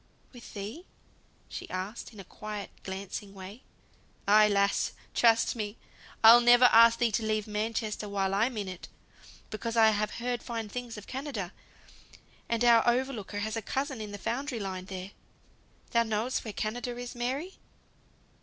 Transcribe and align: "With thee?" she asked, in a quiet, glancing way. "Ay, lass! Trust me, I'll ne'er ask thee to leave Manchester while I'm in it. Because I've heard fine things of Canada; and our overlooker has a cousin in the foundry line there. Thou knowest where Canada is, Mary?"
"With 0.33 0.55
thee?" 0.55 0.87
she 1.47 1.69
asked, 1.69 2.11
in 2.11 2.19
a 2.19 2.23
quiet, 2.23 2.71
glancing 2.81 3.35
way. 3.35 3.61
"Ay, 4.27 4.47
lass! 4.47 4.93
Trust 5.13 5.55
me, 5.55 5.77
I'll 6.23 6.41
ne'er 6.41 6.63
ask 6.63 6.97
thee 6.97 7.11
to 7.11 7.23
leave 7.23 7.45
Manchester 7.45 8.09
while 8.09 8.33
I'm 8.33 8.57
in 8.57 8.67
it. 8.67 8.87
Because 9.51 9.77
I've 9.77 10.15
heard 10.15 10.41
fine 10.41 10.69
things 10.69 10.97
of 10.97 11.05
Canada; 11.05 11.53
and 12.49 12.63
our 12.65 12.81
overlooker 12.89 13.41
has 13.41 13.55
a 13.55 13.61
cousin 13.61 14.01
in 14.01 14.11
the 14.11 14.17
foundry 14.17 14.59
line 14.59 14.85
there. 14.85 15.11
Thou 15.91 16.01
knowest 16.01 16.43
where 16.43 16.53
Canada 16.53 16.97
is, 16.97 17.13
Mary?" 17.13 17.59